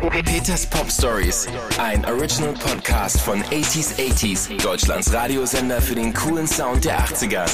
Peters 0.00 0.64
Pop 0.64 0.90
Stories, 0.90 1.48
ein 1.78 2.04
Original 2.04 2.54
Podcast 2.54 3.20
von 3.20 3.42
80s 3.42 3.96
80s, 3.96 4.62
Deutschlands 4.62 5.12
Radiosender 5.12 5.82
für 5.82 5.96
den 5.96 6.14
coolen 6.14 6.46
Sound 6.46 6.84
der 6.84 7.00
80er. 7.00 7.44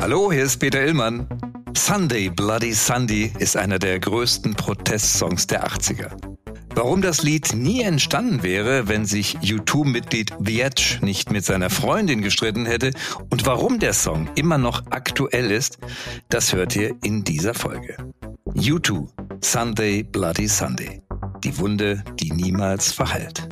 Hallo, 0.00 0.32
hier 0.32 0.42
ist 0.42 0.58
Peter 0.58 0.82
Illmann. 0.82 1.28
Sunday 1.76 2.30
Bloody 2.30 2.72
Sunday 2.72 3.32
ist 3.38 3.56
einer 3.56 3.78
der 3.78 4.00
größten 4.00 4.54
Protestsongs 4.54 5.46
der 5.46 5.66
80er. 5.68 6.10
Warum 6.74 7.00
das 7.00 7.22
Lied 7.22 7.54
nie 7.54 7.82
entstanden 7.82 8.42
wäre, 8.42 8.88
wenn 8.88 9.06
sich 9.06 9.38
U2-Mitglied 9.38 10.34
The 10.44 10.60
Edge 10.60 10.98
nicht 11.00 11.30
mit 11.30 11.44
seiner 11.44 11.70
Freundin 11.70 12.22
gestritten 12.22 12.66
hätte 12.66 12.90
und 13.30 13.46
warum 13.46 13.78
der 13.78 13.92
Song 13.92 14.28
immer 14.34 14.58
noch 14.58 14.82
aktuell 14.90 15.52
ist, 15.52 15.78
das 16.28 16.52
hört 16.52 16.74
ihr 16.74 16.96
in 17.04 17.22
dieser 17.22 17.54
Folge. 17.54 17.96
U2, 18.56 19.06
Sunday 19.42 20.02
Bloody 20.02 20.48
Sunday. 20.48 21.00
Die 21.42 21.56
Wunde, 21.58 22.04
die 22.18 22.32
niemals 22.32 22.92
verheilt. 22.92 23.48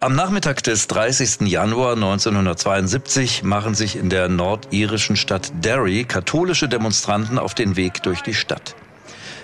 Am 0.00 0.14
Nachmittag 0.14 0.62
des 0.62 0.86
30. 0.88 1.48
Januar 1.48 1.94
1972 1.94 3.42
machen 3.42 3.74
sich 3.74 3.96
in 3.96 4.10
der 4.10 4.28
nordirischen 4.28 5.16
Stadt 5.16 5.52
Derry 5.62 6.04
katholische 6.04 6.68
Demonstranten 6.68 7.38
auf 7.38 7.54
den 7.54 7.76
Weg 7.76 8.02
durch 8.02 8.22
die 8.22 8.34
Stadt. 8.34 8.74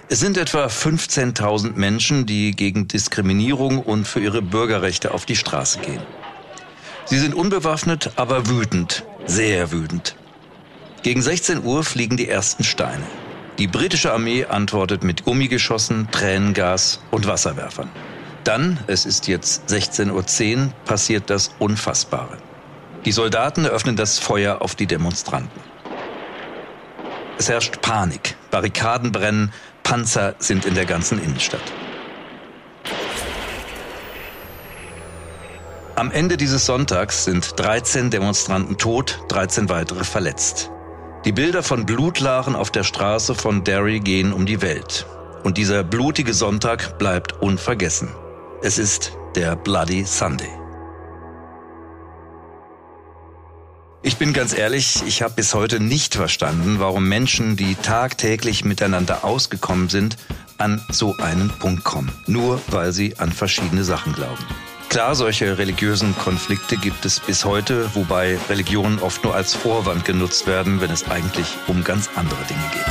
Es 0.08 0.20
sind 0.20 0.36
etwa 0.38 0.66
15.000 0.66 1.76
Menschen, 1.76 2.26
die 2.26 2.50
gegen 2.52 2.88
Diskriminierung 2.88 3.78
und 3.78 4.06
für 4.06 4.20
ihre 4.20 4.42
Bürgerrechte 4.42 5.12
auf 5.12 5.24
die 5.24 5.36
Straße 5.36 5.80
gehen. 5.80 6.02
Sie 7.04 7.18
sind 7.18 7.34
unbewaffnet, 7.34 8.12
aber 8.16 8.48
wütend, 8.48 9.04
sehr 9.26 9.70
wütend. 9.72 10.16
Gegen 11.02 11.22
16 11.22 11.64
Uhr 11.64 11.84
fliegen 11.84 12.16
die 12.16 12.28
ersten 12.28 12.64
Steine. 12.64 13.06
Die 13.60 13.66
britische 13.66 14.10
Armee 14.10 14.46
antwortet 14.46 15.04
mit 15.04 15.26
Gummigeschossen, 15.26 16.08
Tränengas 16.10 17.02
und 17.10 17.26
Wasserwerfern. 17.26 17.90
Dann, 18.42 18.80
es 18.86 19.04
ist 19.04 19.28
jetzt 19.28 19.68
16.10 19.70 20.56
Uhr, 20.64 20.72
passiert 20.86 21.28
das 21.28 21.54
Unfassbare. 21.58 22.38
Die 23.04 23.12
Soldaten 23.12 23.66
eröffnen 23.66 23.96
das 23.96 24.18
Feuer 24.18 24.62
auf 24.62 24.76
die 24.76 24.86
Demonstranten. 24.86 25.60
Es 27.36 27.50
herrscht 27.50 27.82
Panik, 27.82 28.34
Barrikaden 28.50 29.12
brennen, 29.12 29.52
Panzer 29.82 30.36
sind 30.38 30.64
in 30.64 30.74
der 30.74 30.86
ganzen 30.86 31.22
Innenstadt. 31.22 31.60
Am 35.96 36.10
Ende 36.10 36.38
dieses 36.38 36.64
Sonntags 36.64 37.26
sind 37.26 37.60
13 37.60 38.08
Demonstranten 38.08 38.78
tot, 38.78 39.20
13 39.28 39.68
weitere 39.68 40.04
verletzt. 40.04 40.70
Die 41.26 41.32
Bilder 41.32 41.62
von 41.62 41.84
Blutlachen 41.84 42.56
auf 42.56 42.70
der 42.70 42.82
Straße 42.82 43.34
von 43.34 43.62
Derry 43.62 44.00
gehen 44.00 44.32
um 44.32 44.46
die 44.46 44.62
Welt. 44.62 45.04
Und 45.44 45.58
dieser 45.58 45.84
blutige 45.84 46.32
Sonntag 46.32 46.98
bleibt 46.98 47.42
unvergessen. 47.42 48.08
Es 48.62 48.78
ist 48.78 49.12
der 49.34 49.54
Bloody 49.54 50.04
Sunday. 50.06 50.48
Ich 54.02 54.16
bin 54.16 54.32
ganz 54.32 54.56
ehrlich, 54.56 55.02
ich 55.06 55.20
habe 55.20 55.34
bis 55.34 55.52
heute 55.52 55.78
nicht 55.78 56.14
verstanden, 56.14 56.76
warum 56.78 57.06
Menschen, 57.06 57.54
die 57.54 57.74
tagtäglich 57.74 58.64
miteinander 58.64 59.22
ausgekommen 59.22 59.90
sind, 59.90 60.16
an 60.56 60.82
so 60.88 61.16
einen 61.18 61.50
Punkt 61.50 61.84
kommen. 61.84 62.10
Nur 62.26 62.62
weil 62.68 62.92
sie 62.92 63.18
an 63.18 63.30
verschiedene 63.30 63.84
Sachen 63.84 64.14
glauben. 64.14 64.46
Klar, 64.90 65.14
solche 65.14 65.56
religiösen 65.56 66.18
Konflikte 66.18 66.76
gibt 66.76 67.04
es 67.04 67.20
bis 67.20 67.44
heute, 67.44 67.94
wobei 67.94 68.36
Religionen 68.48 68.98
oft 68.98 69.22
nur 69.22 69.36
als 69.36 69.54
Vorwand 69.54 70.04
genutzt 70.04 70.48
werden, 70.48 70.80
wenn 70.80 70.90
es 70.90 71.08
eigentlich 71.08 71.46
um 71.68 71.84
ganz 71.84 72.10
andere 72.16 72.42
Dinge 72.46 72.68
geht. 72.72 72.86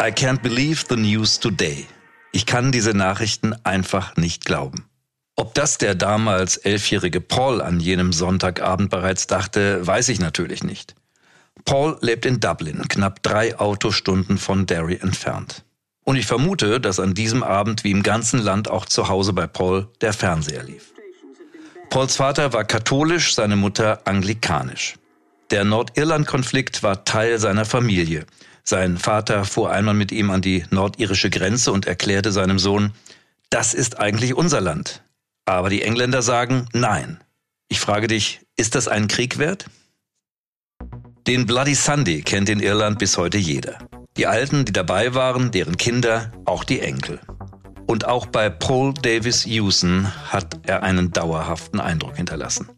I 0.00 0.10
can't 0.12 0.42
believe 0.42 0.84
the 0.88 0.96
news 0.96 1.40
today. 1.40 1.86
Ich 2.30 2.46
kann 2.46 2.70
diese 2.70 2.94
Nachrichten 2.94 3.56
einfach 3.64 4.14
nicht 4.16 4.44
glauben. 4.44 4.88
Ob 5.34 5.54
das 5.54 5.78
der 5.78 5.96
damals 5.96 6.56
elfjährige 6.56 7.20
Paul 7.20 7.60
an 7.60 7.80
jenem 7.80 8.12
Sonntagabend 8.12 8.90
bereits 8.90 9.26
dachte, 9.26 9.84
weiß 9.84 10.08
ich 10.08 10.20
natürlich 10.20 10.62
nicht. 10.62 10.94
Paul 11.64 11.96
lebt 12.00 12.26
in 12.26 12.40
Dublin, 12.40 12.82
knapp 12.88 13.22
drei 13.22 13.58
Autostunden 13.58 14.38
von 14.38 14.66
Derry 14.66 14.98
entfernt. 15.00 15.64
Und 16.04 16.16
ich 16.16 16.26
vermute, 16.26 16.80
dass 16.80 16.98
an 16.98 17.14
diesem 17.14 17.42
Abend 17.42 17.84
wie 17.84 17.92
im 17.92 18.02
ganzen 18.02 18.40
Land 18.40 18.68
auch 18.68 18.86
zu 18.86 19.08
Hause 19.08 19.32
bei 19.32 19.46
Paul 19.46 19.88
der 20.00 20.12
Fernseher 20.12 20.64
lief. 20.64 20.92
Pauls 21.90 22.16
Vater 22.16 22.52
war 22.52 22.64
katholisch, 22.64 23.34
seine 23.34 23.54
Mutter 23.56 24.00
anglikanisch. 24.06 24.96
Der 25.50 25.64
Nordirland-Konflikt 25.64 26.82
war 26.82 27.04
Teil 27.04 27.38
seiner 27.38 27.64
Familie. 27.64 28.26
Sein 28.64 28.96
Vater 28.96 29.44
fuhr 29.44 29.70
einmal 29.70 29.94
mit 29.94 30.10
ihm 30.10 30.30
an 30.30 30.40
die 30.40 30.64
nordirische 30.70 31.30
Grenze 31.30 31.70
und 31.70 31.86
erklärte 31.86 32.32
seinem 32.32 32.58
Sohn, 32.58 32.92
das 33.50 33.74
ist 33.74 33.98
eigentlich 33.98 34.34
unser 34.34 34.60
Land. 34.60 35.02
Aber 35.44 35.68
die 35.68 35.82
Engländer 35.82 36.22
sagen 36.22 36.66
nein. 36.72 37.22
Ich 37.68 37.80
frage 37.80 38.06
dich, 38.06 38.40
ist 38.56 38.74
das 38.74 38.88
einen 38.88 39.08
Krieg 39.08 39.38
wert? 39.38 39.66
Den 41.28 41.46
Bloody 41.46 41.76
Sunday 41.76 42.20
kennt 42.20 42.48
in 42.48 42.58
Irland 42.58 42.98
bis 42.98 43.16
heute 43.16 43.38
jeder. 43.38 43.78
Die 44.16 44.26
Alten, 44.26 44.64
die 44.64 44.72
dabei 44.72 45.14
waren, 45.14 45.52
deren 45.52 45.76
Kinder, 45.76 46.32
auch 46.46 46.64
die 46.64 46.80
Enkel. 46.80 47.20
Und 47.86 48.08
auch 48.08 48.26
bei 48.26 48.50
Paul 48.50 48.92
Davis 48.92 49.46
Hewson 49.46 50.08
hat 50.32 50.58
er 50.66 50.82
einen 50.82 51.12
dauerhaften 51.12 51.78
Eindruck 51.78 52.16
hinterlassen. 52.16 52.70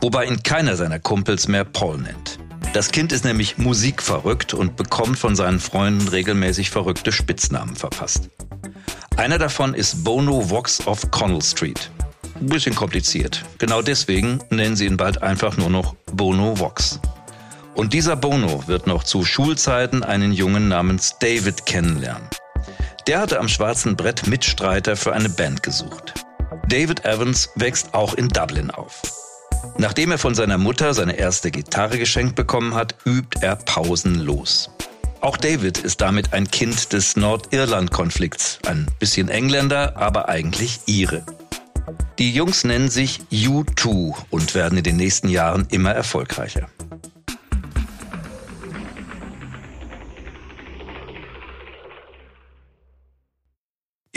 Wobei 0.00 0.24
ihn 0.24 0.42
keiner 0.42 0.76
seiner 0.76 0.98
Kumpels 0.98 1.46
mehr 1.46 1.64
Paul 1.64 1.98
nennt. 1.98 2.38
Das 2.72 2.90
Kind 2.90 3.12
ist 3.12 3.26
nämlich 3.26 3.58
musikverrückt 3.58 4.54
und 4.54 4.76
bekommt 4.76 5.18
von 5.18 5.36
seinen 5.36 5.60
Freunden 5.60 6.08
regelmäßig 6.08 6.70
verrückte 6.70 7.12
Spitznamen 7.12 7.76
verpasst. 7.76 8.30
Einer 9.18 9.36
davon 9.36 9.74
ist 9.74 10.04
Bono 10.04 10.48
Vox 10.48 10.86
of 10.86 11.10
Connell 11.10 11.42
Street. 11.42 11.90
Ein 12.40 12.46
bisschen 12.46 12.74
kompliziert. 12.74 13.44
Genau 13.58 13.82
deswegen 13.82 14.38
nennen 14.48 14.74
sie 14.74 14.86
ihn 14.86 14.96
bald 14.96 15.22
einfach 15.22 15.58
nur 15.58 15.68
noch 15.68 15.94
Bono 16.12 16.58
Vox. 16.58 16.98
Und 17.78 17.92
dieser 17.92 18.16
Bono 18.16 18.66
wird 18.66 18.88
noch 18.88 19.04
zu 19.04 19.24
Schulzeiten 19.24 20.02
einen 20.02 20.32
Jungen 20.32 20.66
namens 20.66 21.14
David 21.20 21.64
kennenlernen. 21.64 22.28
Der 23.06 23.20
hatte 23.20 23.38
am 23.38 23.46
schwarzen 23.46 23.94
Brett 23.94 24.26
Mitstreiter 24.26 24.96
für 24.96 25.12
eine 25.12 25.28
Band 25.28 25.62
gesucht. 25.62 26.14
David 26.66 27.04
Evans 27.04 27.50
wächst 27.54 27.94
auch 27.94 28.14
in 28.14 28.30
Dublin 28.30 28.72
auf. 28.72 29.00
Nachdem 29.76 30.10
er 30.10 30.18
von 30.18 30.34
seiner 30.34 30.58
Mutter 30.58 30.92
seine 30.92 31.16
erste 31.16 31.52
Gitarre 31.52 31.98
geschenkt 31.98 32.34
bekommen 32.34 32.74
hat, 32.74 32.96
übt 33.04 33.38
er 33.42 33.54
pausenlos. 33.54 34.70
Auch 35.20 35.36
David 35.36 35.78
ist 35.78 36.00
damit 36.00 36.32
ein 36.32 36.50
Kind 36.50 36.92
des 36.92 37.14
Nordirland-Konflikts. 37.14 38.58
Ein 38.66 38.88
bisschen 38.98 39.28
Engländer, 39.28 39.96
aber 39.96 40.28
eigentlich 40.28 40.80
Ire. 40.86 41.24
Die 42.18 42.32
Jungs 42.32 42.64
nennen 42.64 42.88
sich 42.88 43.20
U2 43.30 44.16
und 44.30 44.56
werden 44.56 44.78
in 44.78 44.84
den 44.84 44.96
nächsten 44.96 45.28
Jahren 45.28 45.68
immer 45.70 45.92
erfolgreicher. 45.92 46.68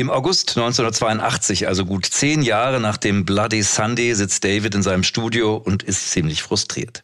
Im 0.02 0.10
August 0.10 0.58
1982, 0.58 1.68
also 1.68 1.86
gut 1.86 2.08
zehn 2.08 2.42
Jahre 2.42 2.80
nach 2.80 2.98
dem 2.98 3.24
Bloody 3.24 3.62
Sunday, 3.62 4.16
sitzt 4.16 4.44
David 4.44 4.74
in 4.74 4.82
seinem 4.82 5.04
Studio 5.04 5.58
und 5.58 5.84
ist 5.84 6.10
ziemlich 6.10 6.42
frustriert. 6.42 7.04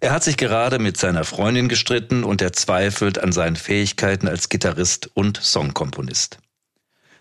Er 0.00 0.10
hat 0.10 0.24
sich 0.24 0.36
gerade 0.36 0.80
mit 0.80 0.96
seiner 0.96 1.22
Freundin 1.22 1.68
gestritten 1.68 2.24
und 2.24 2.42
er 2.42 2.52
zweifelt 2.52 3.20
an 3.20 3.30
seinen 3.30 3.54
Fähigkeiten 3.54 4.26
als 4.26 4.48
Gitarrist 4.48 5.08
und 5.14 5.40
Songkomponist. 5.40 6.38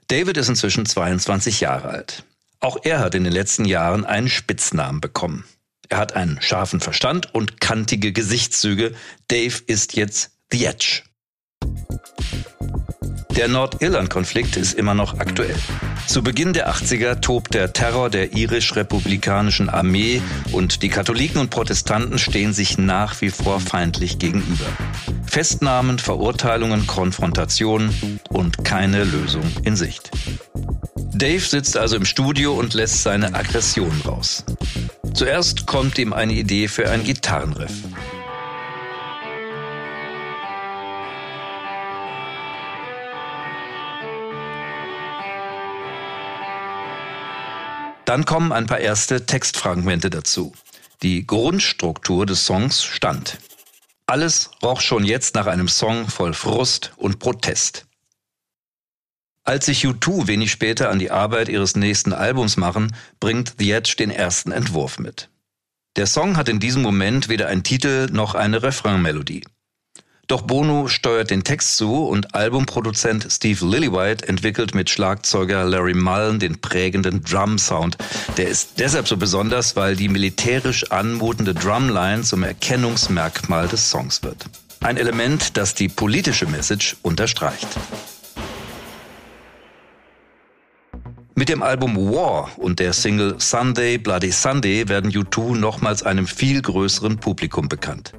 David 0.07 0.37
ist 0.37 0.49
inzwischen 0.49 0.87
22 0.87 1.59
Jahre 1.61 1.89
alt. 1.89 2.23
Auch 2.59 2.77
er 2.81 2.97
hat 2.97 3.13
in 3.13 3.25
den 3.25 3.33
letzten 3.33 3.65
Jahren 3.65 4.05
einen 4.05 4.27
Spitznamen 4.27 5.01
bekommen. 5.01 5.45
Er 5.89 5.99
hat 5.99 6.15
einen 6.15 6.41
scharfen 6.41 6.79
Verstand 6.79 7.31
und 7.35 7.61
kantige 7.61 8.11
Gesichtszüge. 8.11 8.95
Dave 9.27 9.61
ist 9.67 9.95
jetzt 9.95 10.31
The 10.51 10.65
Edge. 10.65 11.03
Der 13.35 13.47
Nordirland-Konflikt 13.47 14.57
ist 14.57 14.73
immer 14.73 14.93
noch 14.93 15.19
aktuell. 15.19 15.55
Zu 16.05 16.21
Beginn 16.21 16.53
der 16.53 16.71
80er 16.71 17.19
tobt 17.19 17.55
der 17.55 17.73
Terror 17.73 18.09
der 18.09 18.33
irisch-republikanischen 18.33 19.69
Armee 19.69 20.21
und 20.51 20.83
die 20.83 20.89
Katholiken 20.89 21.39
und 21.39 21.49
Protestanten 21.49 22.19
stehen 22.19 22.53
sich 22.53 22.77
nach 22.77 23.21
wie 23.21 23.31
vor 23.31 23.59
feindlich 23.59 24.19
gegenüber. 24.19 24.65
Festnahmen, 25.25 25.97
Verurteilungen, 25.97 26.85
Konfrontationen 26.85 28.19
und 28.29 28.63
keine 28.63 29.03
Lösung 29.03 29.45
in 29.63 29.75
Sicht. 29.75 30.11
Dave 31.15 31.41
sitzt 31.41 31.75
also 31.75 31.95
im 31.95 32.05
Studio 32.05 32.53
und 32.53 32.75
lässt 32.75 33.01
seine 33.01 33.33
Aggression 33.33 34.01
raus. 34.05 34.43
Zuerst 35.13 35.65
kommt 35.65 35.97
ihm 35.97 36.13
eine 36.13 36.33
Idee 36.33 36.67
für 36.67 36.89
ein 36.89 37.03
Gitarrenriff. 37.03 37.73
Dann 48.05 48.25
kommen 48.25 48.51
ein 48.51 48.65
paar 48.65 48.79
erste 48.79 49.25
Textfragmente 49.25 50.09
dazu. 50.09 50.53
Die 51.01 51.25
Grundstruktur 51.25 52.25
des 52.25 52.45
Songs 52.45 52.83
stand. 52.83 53.37
Alles 54.05 54.51
roch 54.61 54.81
schon 54.81 55.05
jetzt 55.05 55.35
nach 55.35 55.47
einem 55.47 55.67
Song 55.67 56.07
voll 56.07 56.33
Frust 56.33 56.91
und 56.97 57.19
Protest. 57.19 57.85
Als 59.45 59.65
sich 59.65 59.85
U2 59.85 60.27
wenig 60.27 60.51
später 60.51 60.89
an 60.89 60.99
die 60.99 61.11
Arbeit 61.11 61.49
ihres 61.49 61.75
nächsten 61.75 62.13
Albums 62.13 62.55
machen, 62.55 62.95
bringt 63.19 63.55
The 63.59 63.71
Edge 63.71 63.95
den 63.97 64.11
ersten 64.11 64.51
Entwurf 64.51 64.99
mit. 64.99 65.29
Der 65.95 66.07
Song 66.07 66.37
hat 66.37 66.49
in 66.49 66.59
diesem 66.59 66.81
Moment 66.81 67.29
weder 67.29 67.47
einen 67.47 67.63
Titel 67.63 68.07
noch 68.11 68.35
eine 68.35 68.63
Refrainmelodie. 68.63 69.43
Doch 70.27 70.41
Bono 70.41 70.87
steuert 70.87 71.31
den 71.31 71.43
Text 71.43 71.75
zu 71.75 72.05
und 72.05 72.33
Albumproduzent 72.33 73.27
Steve 73.29 73.65
Lillywhite 73.65 74.25
entwickelt 74.27 74.73
mit 74.73 74.89
Schlagzeuger 74.89 75.65
Larry 75.65 75.93
Mullen 75.93 76.39
den 76.39 76.61
prägenden 76.61 77.23
Drum-Sound. 77.23 77.97
Der 78.37 78.47
ist 78.47 78.79
deshalb 78.79 79.07
so 79.09 79.17
besonders, 79.17 79.75
weil 79.75 79.97
die 79.97 80.07
militärisch 80.07 80.89
anmutende 80.91 81.53
Drumline 81.53 82.21
zum 82.21 82.43
Erkennungsmerkmal 82.43 83.67
des 83.67 83.89
Songs 83.89 84.23
wird. 84.23 84.45
Ein 84.79 84.95
Element, 84.95 85.57
das 85.57 85.75
die 85.75 85.89
politische 85.89 86.45
Message 86.45 86.95
unterstreicht. 87.01 87.67
Mit 91.35 91.49
dem 91.49 91.61
Album 91.63 91.97
War 91.97 92.49
und 92.57 92.79
der 92.79 92.93
Single 92.93 93.35
Sunday 93.39 93.97
Bloody 93.97 94.31
Sunday 94.31 94.87
werden 94.87 95.11
U2 95.11 95.57
nochmals 95.57 96.03
einem 96.03 96.27
viel 96.27 96.61
größeren 96.61 97.17
Publikum 97.17 97.67
bekannt. 97.67 98.13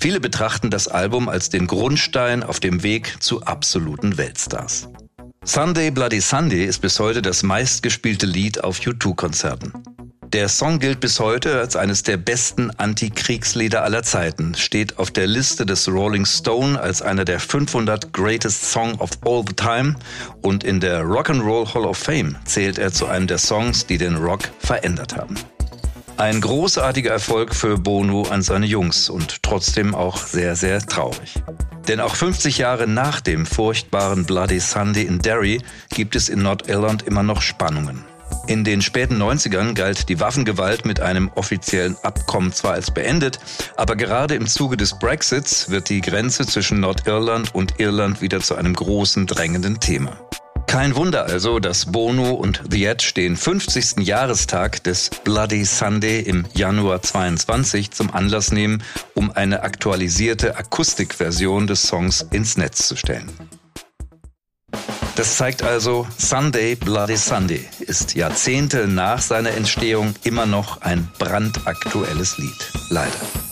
Viele 0.00 0.20
betrachten 0.20 0.70
das 0.70 0.88
Album 0.88 1.28
als 1.28 1.48
den 1.48 1.66
Grundstein 1.66 2.42
auf 2.42 2.60
dem 2.60 2.82
Weg 2.82 3.16
zu 3.20 3.42
absoluten 3.42 4.18
Weltstars. 4.18 4.88
Sunday 5.44 5.90
Bloody 5.90 6.20
Sunday 6.20 6.64
ist 6.64 6.80
bis 6.80 7.00
heute 7.00 7.22
das 7.22 7.42
meistgespielte 7.42 8.26
Lied 8.26 8.62
auf 8.62 8.78
U2-Konzerten. 8.78 9.72
Der 10.32 10.48
Song 10.48 10.78
gilt 10.78 11.00
bis 11.00 11.20
heute 11.20 11.58
als 11.58 11.76
eines 11.76 12.04
der 12.04 12.16
besten 12.16 12.70
Antikriegslieder 12.70 13.84
aller 13.84 14.02
Zeiten, 14.02 14.54
steht 14.54 14.98
auf 14.98 15.10
der 15.10 15.26
Liste 15.26 15.66
des 15.66 15.88
Rolling 15.88 16.24
Stone 16.24 16.80
als 16.80 17.02
einer 17.02 17.26
der 17.26 17.38
500 17.38 18.14
Greatest 18.14 18.70
Song 18.70 18.94
of 18.94 19.10
All 19.26 19.44
the 19.46 19.52
Time 19.52 19.96
und 20.40 20.64
in 20.64 20.80
der 20.80 21.02
Rock'n'Roll 21.02 21.74
Hall 21.74 21.84
of 21.84 21.98
Fame 21.98 22.36
zählt 22.46 22.78
er 22.78 22.92
zu 22.92 23.06
einem 23.06 23.26
der 23.26 23.36
Songs, 23.36 23.84
die 23.84 23.98
den 23.98 24.16
Rock 24.16 24.48
verändert 24.60 25.16
haben. 25.16 25.34
Ein 26.16 26.40
großartiger 26.40 27.10
Erfolg 27.10 27.54
für 27.54 27.78
Bono 27.78 28.22
an 28.22 28.42
seine 28.42 28.66
Jungs 28.66 29.08
und 29.08 29.42
trotzdem 29.42 29.94
auch 29.94 30.18
sehr, 30.18 30.56
sehr 30.56 30.80
traurig. 30.80 31.34
Denn 31.88 32.00
auch 32.00 32.14
50 32.14 32.58
Jahre 32.58 32.86
nach 32.86 33.20
dem 33.20 33.46
furchtbaren 33.46 34.24
Bloody 34.24 34.60
Sunday 34.60 35.02
in 35.04 35.18
Derry 35.18 35.60
gibt 35.90 36.14
es 36.14 36.28
in 36.28 36.42
Nordirland 36.42 37.02
immer 37.02 37.22
noch 37.22 37.42
Spannungen. 37.42 38.04
In 38.46 38.64
den 38.64 38.82
späten 38.82 39.20
90ern 39.22 39.74
galt 39.74 40.08
die 40.08 40.20
Waffengewalt 40.20 40.84
mit 40.84 41.00
einem 41.00 41.30
offiziellen 41.34 41.96
Abkommen 42.02 42.52
zwar 42.52 42.72
als 42.72 42.90
beendet, 42.90 43.38
aber 43.76 43.96
gerade 43.96 44.34
im 44.34 44.46
Zuge 44.46 44.76
des 44.76 44.98
Brexits 44.98 45.70
wird 45.70 45.88
die 45.88 46.00
Grenze 46.00 46.46
zwischen 46.46 46.80
Nordirland 46.80 47.54
und 47.54 47.78
Irland 47.78 48.20
wieder 48.20 48.40
zu 48.40 48.54
einem 48.54 48.74
großen 48.74 49.26
drängenden 49.26 49.80
Thema. 49.80 50.18
Kein 50.72 50.96
Wunder 50.96 51.26
also, 51.26 51.58
dass 51.58 51.92
Bono 51.92 52.30
und 52.30 52.62
The 52.70 52.86
Edge 52.86 53.12
den 53.14 53.36
50. 53.36 54.06
Jahrestag 54.06 54.82
des 54.84 55.10
Bloody 55.22 55.66
Sunday 55.66 56.20
im 56.20 56.46
Januar 56.54 57.02
22 57.02 57.90
zum 57.90 58.10
Anlass 58.10 58.52
nehmen, 58.52 58.82
um 59.14 59.30
eine 59.30 59.64
aktualisierte 59.64 60.56
Akustikversion 60.56 61.66
des 61.66 61.82
Songs 61.82 62.26
ins 62.30 62.56
Netz 62.56 62.88
zu 62.88 62.96
stellen. 62.96 63.30
Das 65.14 65.36
zeigt 65.36 65.62
also, 65.62 66.06
Sunday 66.16 66.74
Bloody 66.74 67.18
Sunday 67.18 67.68
ist 67.80 68.14
Jahrzehnte 68.14 68.88
nach 68.88 69.20
seiner 69.20 69.50
Entstehung 69.50 70.14
immer 70.24 70.46
noch 70.46 70.80
ein 70.80 71.06
brandaktuelles 71.18 72.38
Lied. 72.38 72.72
Leider. 72.88 73.51